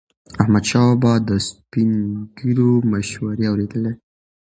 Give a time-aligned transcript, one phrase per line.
[0.41, 1.91] احمدشاه بابا به د سپین
[2.37, 3.93] ږیرو مشورې اورېدلي.